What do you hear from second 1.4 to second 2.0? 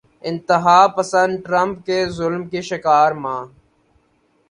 Trump کے